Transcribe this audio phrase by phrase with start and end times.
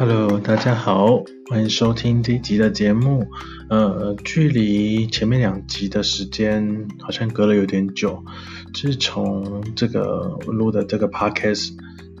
[0.00, 3.26] Hello，大家好，欢迎收听这一集的节目。
[3.68, 8.24] 呃，距离前面两集的时间好像隔了有点久。
[8.72, 11.70] 自从这个录的这个 Podcast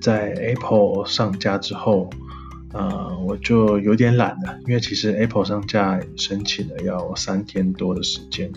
[0.00, 2.10] 在 Apple 上架之后。
[2.72, 8.52] 呃，我就有点懒了，因为其实 Apple 上架申请了要三天多的时间，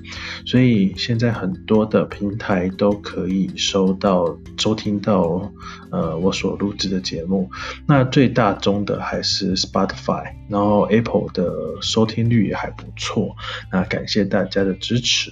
[0.46, 5.50] 所以现在很多的平台都可以收到、收听到
[5.92, 7.50] 呃我所录制的节目。
[7.88, 13.36] 那最大宗的还是 Spotify，然后 Apple 的收听率也还不错。
[13.72, 15.32] 那感谢大家的支持。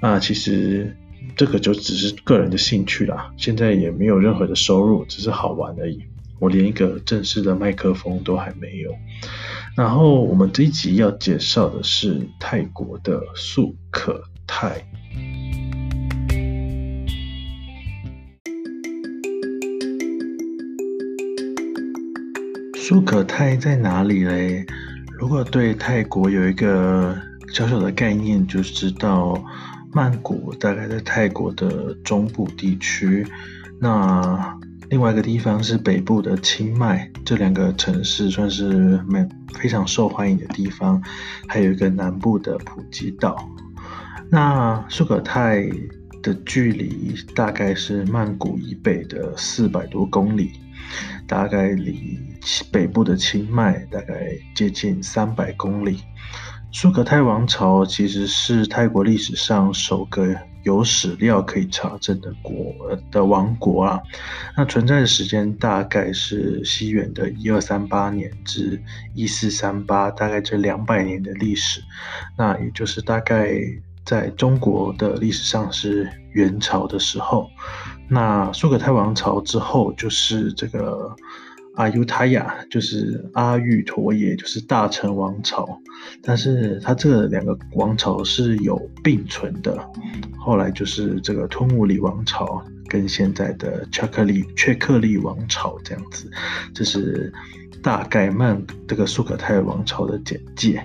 [0.00, 0.96] 那其实
[1.34, 6.04] 这个就只是个人的兴趣啦，现在也没有任何的收入，只是好玩而已。
[6.40, 8.90] 我连一个正式的麦克风都还没有。
[9.76, 14.84] 然后我们这一集要介绍的是泰国的素可泰。
[22.74, 24.66] 素可泰在哪里嘞？
[25.16, 27.16] 如果对泰国有一个
[27.52, 29.40] 小小的概念，就知道
[29.92, 33.24] 曼谷大概在泰国的中部地区。
[33.80, 34.58] 那
[34.90, 41.00] 另外一个地方是北部的清迈，这两个城市算是蛮非常受欢迎的地方。
[41.46, 43.48] 还有一个南部的普吉岛。
[44.28, 45.64] 那苏可泰
[46.22, 50.50] 的距离大概是曼谷以北的四百多公里，
[51.24, 52.18] 大概离
[52.72, 56.00] 北部的清迈大概接近三百公里。
[56.72, 60.36] 苏格泰王朝其实是泰国历史上首个。
[60.62, 62.54] 有史料可以查证的国
[63.10, 63.98] 的王国啊，
[64.54, 68.78] 那存在的时间大概是西元的一二三八年至
[69.14, 71.80] 一四三八，大概这两百年的历史。
[72.36, 73.54] 那也就是大概
[74.04, 77.48] 在中国的历史上是元朝的时候。
[78.06, 81.16] 那苏格泰王朝之后就是这个。
[81.74, 85.80] 阿尤塔亚就是阿育陀耶，就是大成王朝，
[86.22, 89.78] 但是它这两个王朝是有并存的。
[90.38, 96.30] 后来就是这个吞武里王朝跟现在的巧克利雀克利王朝这样子，
[96.74, 97.32] 这是
[97.82, 100.84] 大概曼这个苏可泰王朝的简介。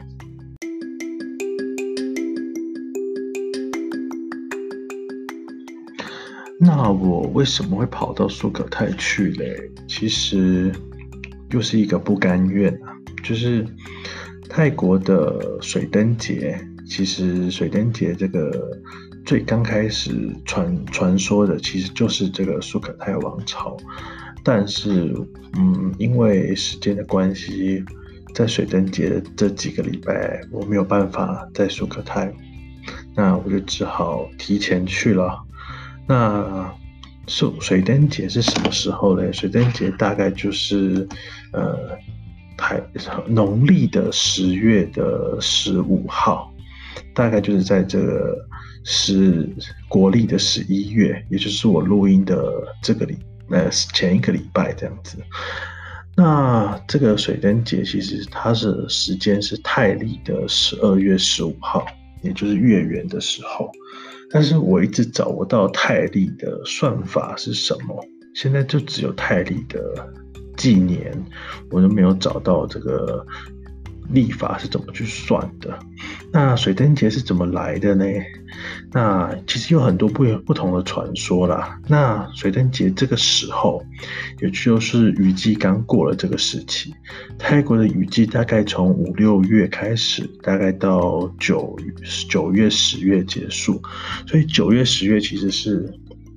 [6.60, 9.70] 那我为什么会跑到苏可泰去嘞？
[9.88, 10.72] 其实
[11.52, 12.96] 又是一个不甘愿啊。
[13.24, 13.66] 就是
[14.48, 16.58] 泰国的水灯节，
[16.88, 18.72] 其实水灯节这个
[19.26, 23.76] 最刚开始传传说的，其实就是这个苏可泰王朝。
[24.44, 25.14] 但是，
[25.58, 27.84] 嗯，因为时间的关系，
[28.34, 32.32] 在水灯节这几个礼拜，我没有办法在苏可泰，
[33.16, 35.45] 那我就只好提前去了。
[36.08, 36.74] 那
[37.28, 39.34] 水水灯节是什么时候呢？
[39.34, 41.08] 水灯节大概就是
[41.52, 41.98] 呃，
[42.58, 42.80] 台
[43.28, 46.54] 农历的十月的十五号，
[47.14, 48.38] 大概就是在这个
[48.84, 49.50] 是
[49.88, 52.38] 国历的十一月，也就是我录音的
[52.84, 53.18] 这个礼
[53.50, 55.18] 呃前一个礼拜这样子。
[56.16, 61.86] 那这个水灯节其实它是时间是泰历的十二月十五号，
[62.22, 63.72] 也就是月圆的时候。
[64.30, 70.14] 但是我一直找不到泰历的算法是什么，现在就只有泰历的
[70.58, 71.16] 纪年，
[71.70, 73.26] 我都没有找到这个。
[74.10, 75.78] 历法是怎么去算的？
[76.32, 78.06] 那水灯节是怎么来的呢？
[78.92, 81.80] 那其实有很多不不同的传说啦。
[81.88, 83.84] 那水灯节这个时候，
[84.42, 86.94] 也就是雨季刚过了这个时期，
[87.38, 91.76] 泰国的雨季大概从五六月开始，大概到九
[92.30, 93.82] 九月十月结束，
[94.28, 95.94] 所以九月十月其实是。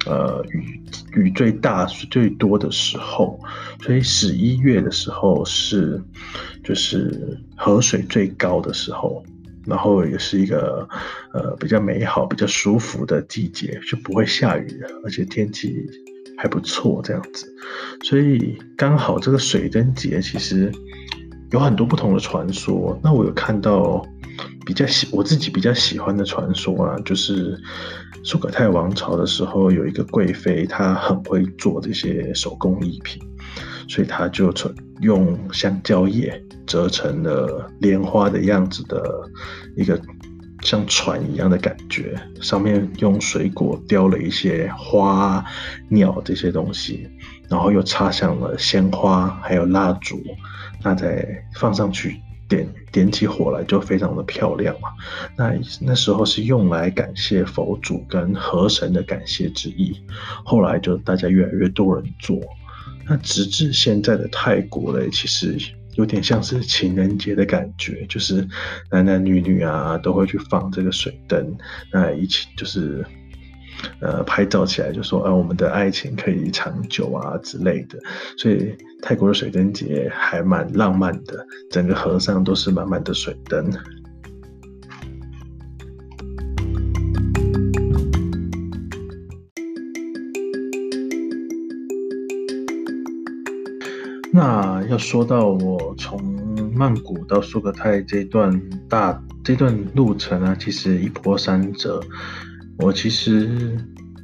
[0.08, 0.82] 呃，雨
[1.14, 3.38] 雨最大最多的时候，
[3.82, 6.02] 所以十一月的时候是
[6.64, 9.22] 就是河水最高的时候，
[9.66, 10.88] 然后也是一个
[11.34, 15.86] 呃比较美好、比较舒服的季节，就不会下雨，而且天气
[16.38, 17.46] 还不错这样子，
[18.02, 20.72] 所以刚好这个水灯节其实
[21.50, 22.99] 有很多不同的传说。
[23.04, 24.02] 那我有看到。
[24.64, 27.58] 比较喜我自己比较喜欢的传说啊，就是
[28.28, 33.22] 苏格泰王朝的时候，有一个贵妃，她很会做这些手工艺品，
[33.88, 34.70] 所以她就从
[35.00, 39.02] 用香蕉叶折成了莲花的样子的
[39.78, 39.98] 一个
[40.60, 45.42] 像船一样的感觉，上面用水果雕了一些花
[45.88, 47.08] 鸟这些东西，
[47.48, 50.22] 然后又插上了鲜花，还有蜡烛，
[50.84, 52.20] 那再放上去。
[52.49, 54.89] 点点起火来就非常的漂亮嘛，
[55.37, 60.00] 那那时候是用来感谢佛祖跟河神的感谢之意，
[60.45, 62.41] 后来就大家越来越多人做，
[63.06, 65.59] 那直至现在的泰国嘞，其实
[65.95, 68.47] 有点像是情人节的感觉，就是
[68.91, 71.56] 男男女女啊都会去放这个水灯，
[71.93, 73.05] 那一起就是
[74.00, 77.98] 呃拍照起来，就说呃我们的爱情可以长久啊之类的。
[78.36, 83.70] 所以泰国的水灯节还蛮浪漫的，整个河上都是满满的水灯。
[94.30, 96.22] 那要说到我从
[96.72, 102.00] 曼谷到苏格泰这段大这段路程啊，其实一波三折。
[102.78, 103.76] 我其实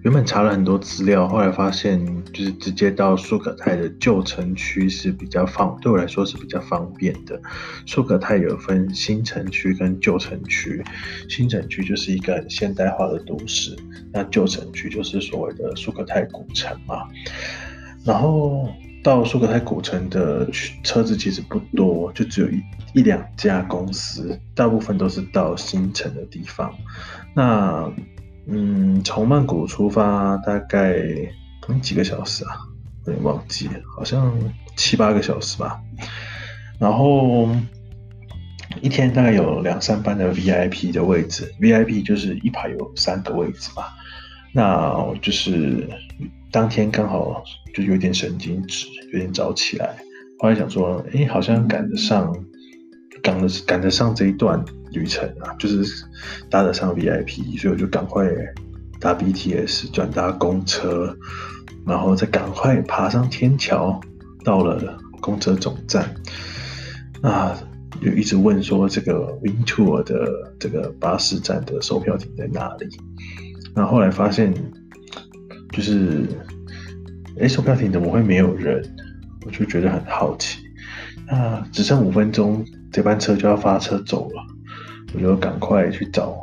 [0.05, 1.99] 原本查了很多资料，后来发现
[2.33, 7.41] 就是直接到苏格泰的旧城区是比较方，对我来说是比较方便的。
[7.87, 10.83] 苏格泰有分新城区跟旧城区，
[11.29, 13.77] 新城区就是一个很现代化的都市，
[14.13, 17.03] 那旧城区就是所谓的苏格泰古城嘛，
[18.05, 18.69] 然后。
[19.03, 20.49] 到苏格泰古城的
[20.83, 22.63] 车子其实不多，就只有一
[22.95, 26.75] 一两家公司，大部分都是到新城的地方。
[27.35, 27.93] 那，
[28.47, 30.97] 嗯，从曼谷出发大概
[31.81, 32.57] 几个小时啊？
[33.07, 34.35] 有点忘记，好像
[34.77, 35.81] 七八个小时吧。
[36.79, 37.49] 然后
[38.81, 43.85] 一天大概有两三班的 VIP 的位置，VIP 就是一排有三个位置嘛。
[44.53, 45.89] 那就是
[46.51, 47.43] 当天刚好
[47.75, 49.97] 就有点神经质，有点早起来。
[50.39, 52.35] 后来想说，哎，好像赶得上，
[53.23, 54.65] 赶得赶得上这一段
[54.95, 56.05] 旅程啊，就是
[56.49, 58.27] 搭得上 VIP，所以我就赶快
[59.01, 61.15] 搭 BTS 转搭公车，
[61.87, 64.01] 然后再赶快爬上天桥，
[64.45, 66.15] 到了公车总站。
[67.21, 67.55] 那
[68.03, 72.89] 就一直问说，这个 Win Tour 的这个巴士站的售票亭在哪里？
[73.75, 74.55] 那后来发现，
[75.73, 76.27] 就是，
[77.41, 78.83] 哎，售票亭怎么会没有人？
[79.47, 80.59] 我就觉得很好奇。
[81.27, 84.43] 那只剩五分钟，这班车就要发车走了，
[85.15, 86.37] 我就赶快去找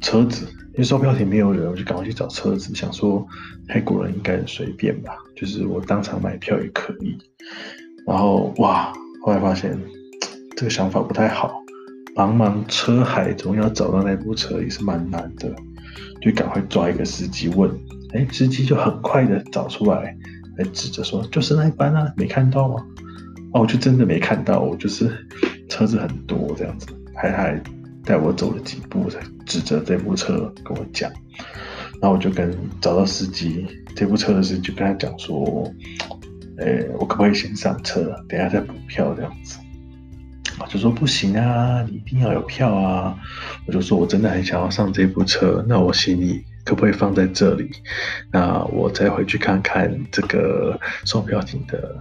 [0.00, 0.46] 车子。
[0.72, 3.26] 因为售票亭没有人，我就赶快去找车子，想说
[3.68, 7.18] 泰国人应该很随便吧，就是我当场买票也可以。
[8.06, 8.92] 然后哇，
[9.22, 9.78] 后来发现
[10.56, 11.60] 这个想法不太好，
[12.16, 15.54] 茫茫车海中要找到那部车也是蛮难的。
[16.22, 17.70] 就赶快抓一个司机问，
[18.14, 20.16] 哎，司机就很快的找出来，
[20.56, 22.76] 来指着说，就是那一班啊，没看到吗？
[23.52, 25.10] 哦，我就真的没看到，我就是
[25.68, 27.62] 车子很多这样子，还还
[28.04, 31.10] 带我走了几步，才指着这部车跟我讲，
[32.00, 35.70] 然后我就跟找到司机，这部车的司机就跟他讲说，
[36.58, 39.58] 哎，我可不可以先上车，等下再补票这样子。
[40.68, 43.18] 就说不行啊，你一定要有票啊！
[43.66, 47.68] 我就说我真的很想要上这部车，那我行李可不可以放在这里？
[48.30, 51.98] 那我再回去看看这个售票亭的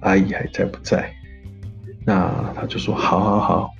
[0.00, 1.10] 阿姨还在不在？
[2.04, 3.70] 那他就说好好好。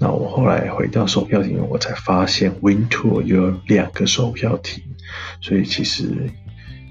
[0.00, 4.82] 那我后来回到售票亭，我才发现 Win Tour 有两个售票亭，
[5.40, 6.08] 所以其实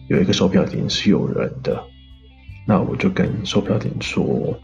[0.08, 1.84] 有一个售票亭是有人的。
[2.68, 4.60] 那我就跟售票亭说，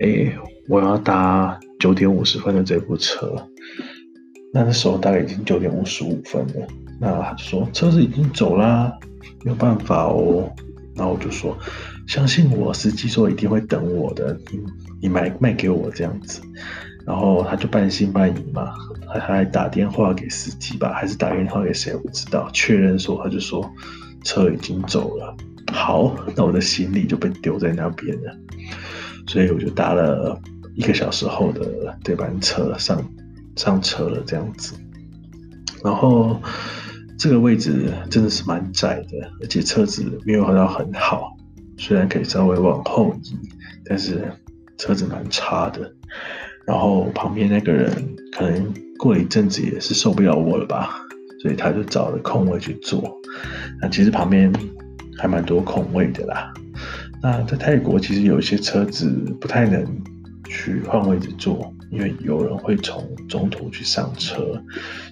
[0.00, 0.36] 哎。
[0.66, 3.36] 我要搭九点五十分的这部车，
[4.50, 6.66] 那那时候大概已经九点五十五分了。
[6.98, 8.90] 那他就说车子已经走啦，
[9.44, 10.50] 没有办法哦。
[10.96, 11.54] 然后我就说
[12.08, 14.58] 相信我，司机说一定会等我的，你
[15.02, 16.40] 你买卖给我这样子。
[17.06, 18.72] 然后他就半信半疑嘛，
[19.12, 23.68] 他还打电话给司机吧，还是打电话给谁我不知道，确认说他就说
[24.22, 25.36] 车已经走了。
[25.72, 28.36] 好，那我的行李就被丢在那边了，
[29.26, 30.40] 所以我就搭了。
[30.76, 33.00] 一个小时后的这班车上
[33.54, 34.74] 上车了，这样子，
[35.84, 36.42] 然后
[37.16, 41.36] 这个位置真的是蛮窄的，而且车子没有到很好，
[41.78, 43.38] 虽然可以稍微往后移，
[43.84, 44.28] 但是
[44.76, 45.93] 车子蛮差的。
[46.66, 47.90] 然后旁边那个人
[48.32, 50.90] 可能过了一阵子也是受不了我了吧，
[51.40, 53.20] 所以他就找了空位去坐。
[53.80, 54.52] 那其实旁边
[55.18, 56.52] 还蛮多空位的啦。
[57.22, 59.08] 那在泰国其实有一些车子
[59.40, 59.84] 不太能。
[60.46, 64.62] 去换位置坐，因为有人会从中途去上车，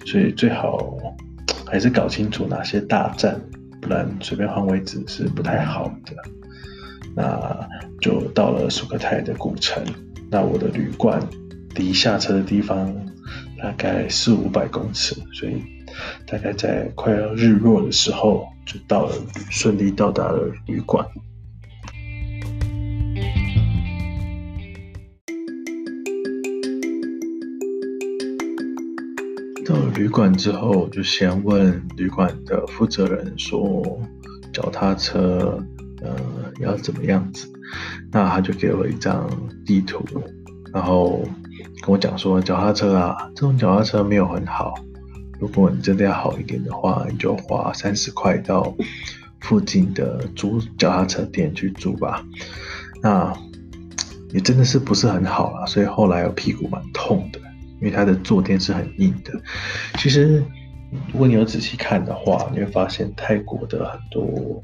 [0.05, 0.95] 所以最好
[1.65, 3.41] 还是搞清楚哪些大站，
[3.81, 6.15] 不然随便换位置是不太好的。
[7.15, 7.67] 那
[7.99, 9.83] 就到了苏格泰的古城，
[10.29, 11.19] 那我的旅馆
[11.75, 12.93] 离下车的地方
[13.61, 15.61] 大概四五百公尺，所以
[16.27, 19.15] 大概在快要日落的时候就到了，
[19.49, 21.05] 顺利到达了旅馆。
[29.65, 33.81] 到了旅馆之后，就先问旅馆的负责人说
[34.51, 35.57] ：“脚踏车
[36.01, 36.15] 呃
[36.59, 37.47] 要怎么样子。
[38.11, 39.27] 那他就给我一张
[39.65, 40.03] 地图，
[40.73, 41.25] 然后
[41.81, 44.73] 跟我讲说，脚踏车啊，这种脚踏车没有很好。
[45.39, 48.73] 如果你真的要好一点的话，你就花三十块到
[49.41, 52.25] 附近的租脚踏车店去租吧。
[53.01, 53.33] 那
[54.31, 57.39] 也真的是不是很好啦，所以后来我屁股蛮痛的，
[57.79, 59.33] 因为它的坐垫是很硬的。
[59.97, 60.43] 其实
[61.11, 64.63] 如果你有仔细看的话，你会发现泰国的很多。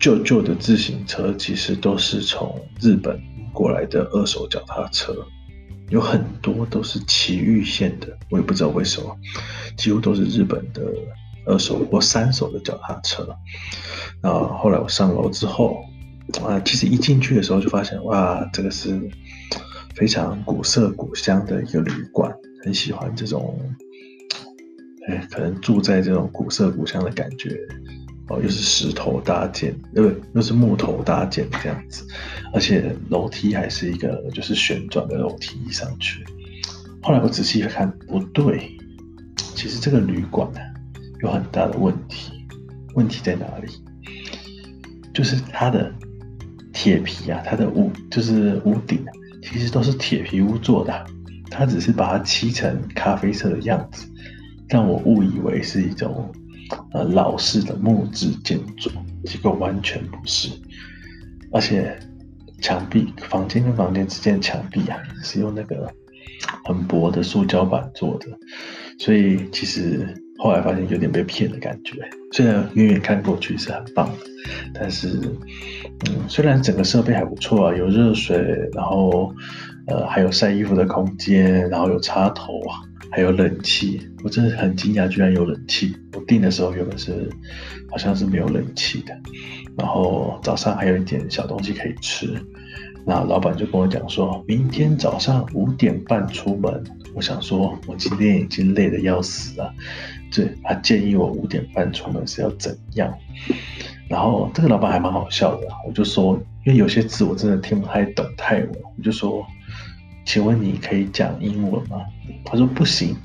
[0.00, 3.20] 旧旧的自行车其实都是从日本
[3.52, 5.12] 过来的二手脚踏车，
[5.90, 9.16] 有很多都是奇遇线的，我也不知道为什么，
[9.76, 10.82] 几乎都是日本的
[11.46, 13.24] 二手或三手的脚踏车。
[14.20, 15.82] 啊后来我上楼之后，
[16.44, 19.00] 啊，其实一进去的时候就发现，哇，这个是
[19.94, 22.30] 非常古色古香的一个旅馆，
[22.64, 23.58] 很喜欢这种，
[25.08, 27.56] 哎，可能住在这种古色古香的感觉。
[28.28, 30.20] 哦，又是石头搭建，对不？
[30.34, 32.06] 又是木头搭建这样子，
[32.52, 36.22] 而且楼梯还是一个就是旋转的楼梯上去。
[37.02, 38.76] 后来我仔细一看，不对，
[39.54, 40.60] 其实这个旅馆呢
[41.22, 42.32] 有很大的问题。
[42.94, 43.72] 问题在哪里？
[45.14, 45.90] 就是它的
[46.72, 49.02] 铁皮啊，它的屋就是屋顶，
[49.42, 51.06] 其实都是铁皮屋做的，
[51.50, 54.06] 它只是把它漆成咖啡色的样子，
[54.68, 56.30] 让我误以为是一种。
[56.92, 58.90] 呃，老式的木质建筑，
[59.24, 60.48] 结果完全不是，
[61.52, 61.98] 而且
[62.60, 65.90] 墙壁，房间跟房间之间墙壁啊，是用那个
[66.64, 68.26] 很薄的塑胶板做的，
[68.98, 71.96] 所以其实后来发现有点被骗的感觉。
[72.32, 74.10] 虽然远远看过去是很棒，
[74.74, 75.08] 但是，
[76.06, 78.36] 嗯，虽然整个设备还不错啊，有热水，
[78.72, 79.34] 然后
[79.86, 82.82] 呃还有晒衣服的空间，然后有插头啊。
[83.10, 85.96] 还有冷气，我真的很惊讶，居然有冷气。
[86.12, 87.28] 我订的时候原本是
[87.90, 89.18] 好像是没有冷气的，
[89.76, 92.34] 然后早上还有一点小东西可以吃。
[93.06, 96.84] 那老板就跟我讲说，明天早上五点半出门。
[97.14, 99.74] 我想说，我今天已经累得要死了，
[100.30, 103.12] 对，他建议我五点半出门是要怎样？
[104.08, 106.34] 然后这个老板还蛮好笑的，我就说，
[106.66, 109.44] 因为有些字我真的听不太懂泰文，我就说。
[110.26, 112.02] 请问你可以讲英文吗？
[112.44, 113.16] 他说不行。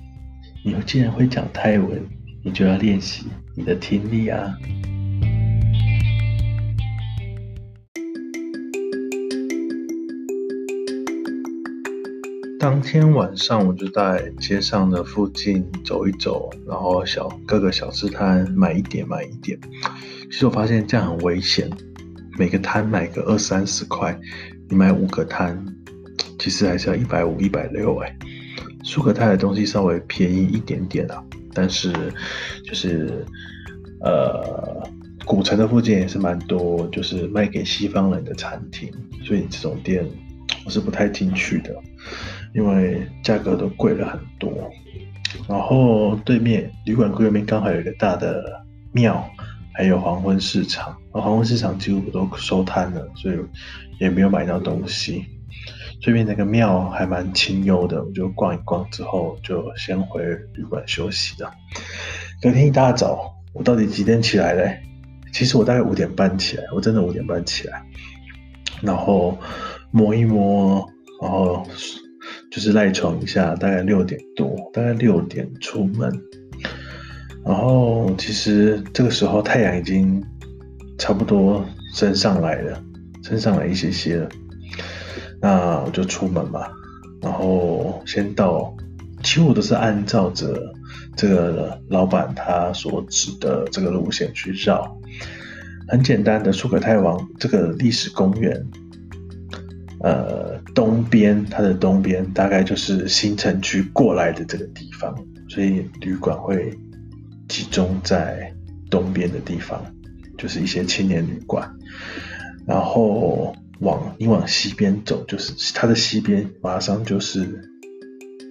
[0.66, 2.02] 你既然会讲泰文，
[2.44, 4.58] 你就要练习你的听力啊。
[12.60, 19.60] 当天晚上我就在街上的附近走一走，然后小各个小吃摊买一点买一点。
[20.32, 21.70] 其实我发现这样很危险，
[22.40, 24.18] 每个摊买个二三十块，
[24.70, 25.62] 你买五个摊。
[26.40, 28.18] 其实还是要一百五、一百六哎，
[28.84, 31.24] 苏格泰的东西稍微便宜一点点啊，
[31.54, 31.92] 但是
[32.66, 33.26] 就是
[34.02, 34.88] 呃，
[35.26, 38.92] 古城的附近也是蛮多，就是卖给西方人的餐厅，
[39.24, 40.06] 所以这种店
[40.66, 41.74] 我是不太进去的，
[42.54, 44.52] 因为价格都贵了很多。
[45.48, 48.62] 然后对面旅馆对面刚好有一个大的
[48.92, 49.28] 庙，
[49.74, 53.38] 还有黄昏市场，黄昏市场几乎都收摊了，所以
[54.00, 55.26] 也没有买到东西。
[56.02, 60.22] 这边那个庙还蛮清幽的，我就逛一逛之后就先回
[60.54, 61.52] 旅馆休息了。
[62.42, 64.80] 隔天一大早，我到底几点起来嘞？
[65.32, 67.82] 其实我大概五点半起来，我真的五点半起来，
[68.82, 69.38] 然后
[69.92, 70.86] 摸一摸，
[71.22, 71.66] 然后
[72.52, 76.12] 就是赖床一下，大概六点多，大概六点出门。
[77.46, 80.24] 然后其实这个时候太阳已经
[80.98, 82.84] 差不多升上来了，
[83.24, 84.30] 升上来一些些了。
[85.44, 86.70] 那我就出门嘛，
[87.22, 88.74] 然后先到，
[89.22, 90.74] 其实我都是按照着
[91.18, 94.98] 这个老板他所指的这个路线去绕。
[95.90, 98.66] 很简单的，苏可泰王这个历史公园，
[100.00, 105.14] 呃，东边它的东边大概就是新城区过来的这个地方，
[105.50, 106.74] 所以旅馆会
[107.50, 108.50] 集中在
[108.90, 109.84] 东边的地方，
[110.38, 111.70] 就是一些青年旅馆，
[112.66, 113.54] 然后。
[113.80, 117.70] 往你往西边走，就是它的西边马上就是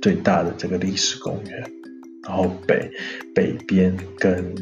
[0.00, 1.64] 最大的这个历史公园，
[2.26, 2.90] 然后北
[3.34, 4.54] 北边跟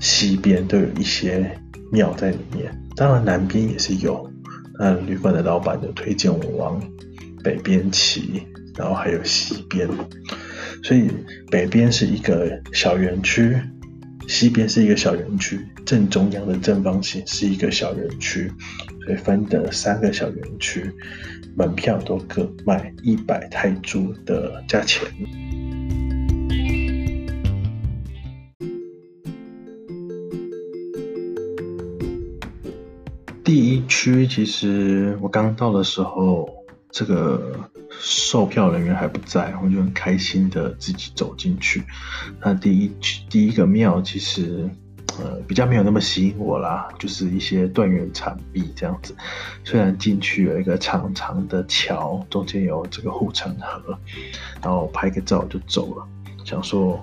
[0.00, 1.58] 西边都有一些
[1.90, 4.30] 庙在里面，当然南边也是有。
[4.78, 6.82] 那旅馆的老板就推荐我往
[7.42, 8.42] 北边骑，
[8.76, 9.88] 然后还有西边，
[10.82, 11.08] 所以
[11.50, 13.56] 北边是一个小园区。
[14.28, 18.52] 西边是一个小园区，正中央的正方形是一个小园区，
[19.04, 20.92] 所以分的三个小园区，
[21.56, 25.08] 门票都各卖一百泰铢的价钱。
[33.44, 36.48] 第一区其实我刚到的时候，
[36.90, 41.84] 这个售票人员还不在，我就很开心的自己走进去。
[42.40, 44.68] 那第一区第一个庙其实。
[45.18, 49.16] 呃，比较没有那么吸引我啦，就是一些断垣残壁这样子。
[49.64, 53.98] 虽然进去有一个长长的桥，中间有这个护城河，
[54.62, 56.06] 然后拍个照就走了。
[56.44, 57.02] 想说，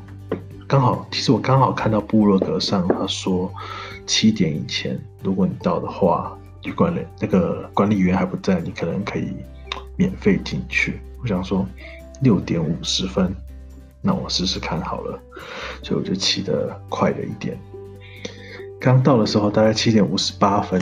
[0.68, 3.52] 刚好，其实我刚好看到部落格上他说，
[4.06, 9.34] 七点以前如果你到的话，旅馆的那个管理员还不在，你可能可以
[9.98, 11.02] 免费进去。
[11.22, 11.68] 我想说，
[12.22, 13.34] 六点五十分，
[14.02, 15.20] 那我试试看好了，
[15.82, 17.58] 所以我就骑得快了一点。
[18.84, 20.78] 刚到的时候，大概七点五十八分，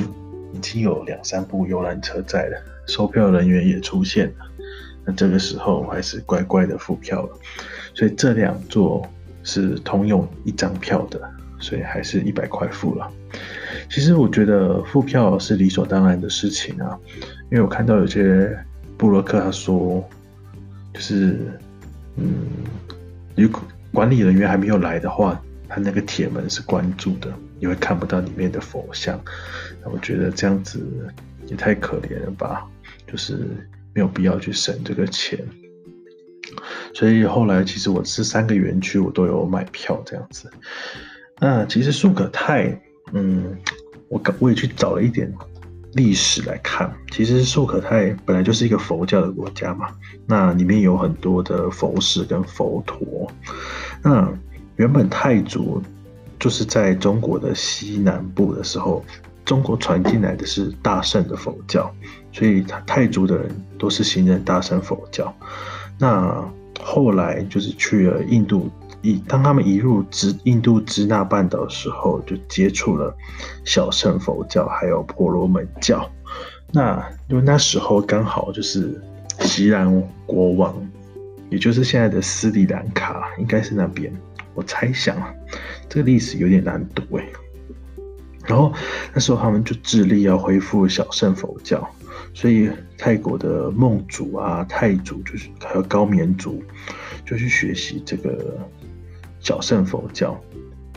[0.53, 4.45] 已经有两三部游览车在了，售票人员也出现了。
[5.05, 7.29] 那这个时候，我还是乖乖的付票了。
[7.93, 9.07] 所以这两座
[9.43, 11.21] 是通用一张票的，
[11.59, 13.07] 所以还是一百块付了。
[13.87, 16.97] 其实我觉得付票是理所当然的事情啊，
[17.51, 18.51] 因为我看到有些
[18.97, 20.03] 布洛克他说，
[20.91, 21.37] 就是
[22.15, 22.33] 嗯，
[23.35, 23.61] 如果
[23.93, 25.39] 管理人员还没有来的话，
[25.69, 27.31] 他那个铁门是关住的。
[27.61, 29.23] 你会看不到里面的佛像，
[29.83, 30.83] 那我觉得这样子
[31.45, 32.67] 也太可怜了吧，
[33.05, 33.35] 就是
[33.93, 35.39] 没有必要去省这个钱。
[36.91, 40.49] 所以后来其实我是三个园区我都有买票这样子。
[41.39, 42.81] 那其实素可泰，
[43.13, 43.55] 嗯，
[44.09, 45.31] 我我也去找了一点
[45.93, 53.31] 历史来看，其实素可泰本来就是一个佛教的国家嘛，那里面有很多的佛寺跟佛陀。
[54.01, 54.27] 那
[54.77, 55.79] 原本泰族。
[56.41, 59.05] 就是在中国的西南部的时候，
[59.45, 61.93] 中国传进来的是大乘的佛教，
[62.33, 65.31] 所以泰族的人都是信任大乘佛教。
[65.99, 66.43] 那
[66.83, 68.71] 后来就是去了印度，
[69.03, 73.15] 一当他们移入支印度支那半岛的时候，就接触了
[73.63, 76.09] 小乘佛教，还有婆罗门教。
[76.71, 78.99] 那因为那时候刚好就是
[79.41, 80.73] 西兰国王，
[81.51, 84.11] 也就是现在的斯里兰卡，应该是那边。
[84.53, 85.33] 我猜想啊，
[85.89, 87.25] 这个历史有点难读哎。
[88.47, 88.73] 然后
[89.13, 91.87] 那时候他们就致力要恢复小乘佛教，
[92.33, 96.63] 所以泰国的孟族啊、泰族就是还有高棉族，
[97.25, 98.57] 就去学习这个
[99.39, 100.39] 小乘佛教。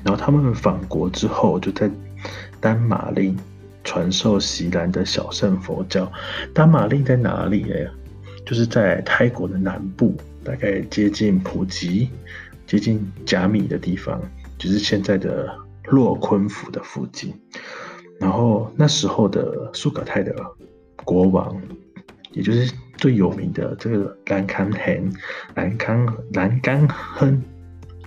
[0.03, 1.91] 然后他们返国之后，就在
[2.61, 3.37] 丹马令
[3.85, 6.11] 传授锡兰的小乘佛教。
[6.55, 7.75] 丹马令在哪里呢？
[8.47, 12.11] 就是在泰国的南部，大概接近普吉。
[12.67, 14.21] 接近甲米的地方，
[14.59, 17.35] 就是现在的洛坤府的附近。
[18.21, 20.35] 然后那时候的苏可泰的
[21.05, 21.61] 国王，
[22.33, 25.13] 也就是最有名的这个兰康亨、
[25.55, 27.43] 兰康兰甘亨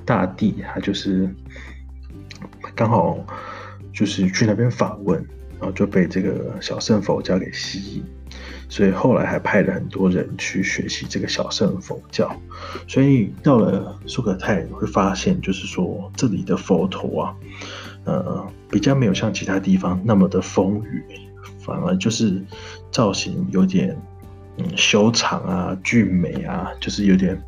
[0.05, 1.29] 大帝，他就是
[2.73, 3.17] 刚好
[3.93, 5.19] 就是去那边访问，
[5.59, 8.03] 然后就被这个小圣佛教给吸引。
[8.69, 12.35] 所以后来还派了很多人去学习这个小乘佛教，
[12.85, 17.35] 所以到了苏格泰你会发现，就是说这里的佛陀啊，
[18.03, 20.85] 呃，比较没有像其他地方那么的丰腴，
[21.61, 22.43] 反而就是
[22.91, 23.97] 造型有点
[24.75, 27.41] 修长啊、俊美啊，就是有点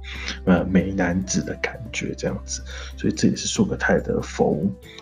[0.45, 2.63] 呃美男子的感觉这样子。
[2.95, 4.57] 所以这也是苏格泰的佛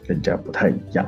[0.07, 1.07] 跟人家不太一样。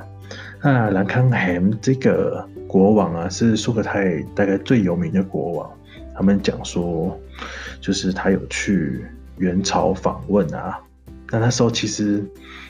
[0.62, 2.48] 那兰康罕这个。
[2.70, 5.72] 国王啊，是苏格泰大概最有名的国王。
[6.14, 7.20] 他们讲说，
[7.82, 9.04] 就是他有去
[9.40, 10.80] 元朝访问啊。
[11.32, 12.24] 那那时候其实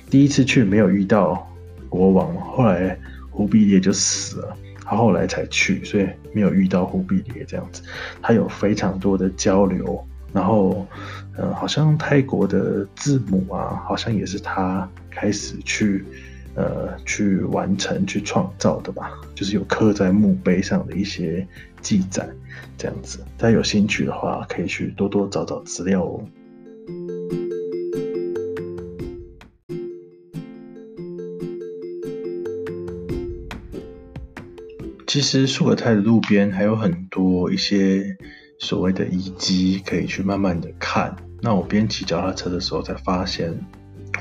[0.09, 1.45] 第一次去没有遇到
[1.89, 2.97] 国王，后来
[3.29, 7.81] 忽必烈就死了，他后来才去，所以没有遇到忽必烈这样子。
[8.21, 10.87] 他有非常多的交流，然后，
[11.35, 16.05] 呃，好像泰国的字母啊，好像也是他开始去。
[16.55, 21.47] 呃，去完成、去创造的吧，就是有刻在墓碑上的一些
[21.81, 22.27] 记载，
[22.77, 23.19] 这样子。
[23.37, 26.25] 大家有兴趣的话，可以去多多找找资料哦。
[35.07, 38.15] 其实苏格泰的路边还有很多一些
[38.59, 41.15] 所谓的遗迹，可以去慢慢的看。
[41.41, 43.57] 那我边骑脚踏车的时候才发现，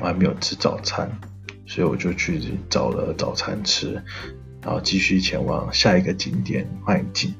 [0.00, 1.10] 我还没有吃早餐。
[1.68, 3.92] 所以我就去找了早餐吃，
[4.62, 7.34] 然后继续前往下一个景点迈进。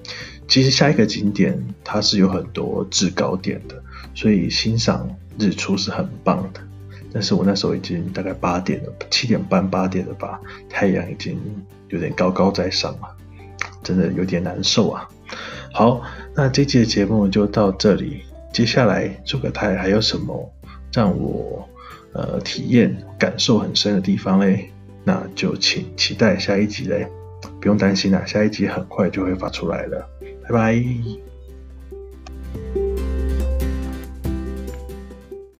[0.47, 3.83] 其实下一个景点它是有很多制高点的，
[4.15, 6.61] 所以欣赏日出是很棒的。
[7.11, 10.39] 但是我那时候已经大概八点了，七点半八点了吧，
[10.69, 11.41] 太阳已经
[11.89, 13.17] 有点高高在上了，
[13.83, 15.09] 真的有点难受啊。
[15.73, 16.03] 好，
[16.35, 18.21] 那这期的节目就到这里，
[18.53, 20.53] 接下来诸葛泰还有什么
[20.93, 21.67] 让我？
[22.13, 24.71] 呃，体验感受很深的地方嘞，
[25.05, 27.07] 那就请期待下一集嘞，
[27.61, 30.09] 不用担心啦，下一集很快就会发出来了。
[30.45, 31.28] 拜拜。